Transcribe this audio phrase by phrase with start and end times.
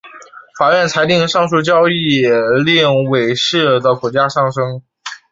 [0.57, 2.25] 法院裁定上述交易
[2.65, 4.81] 令伟仕的股价上升。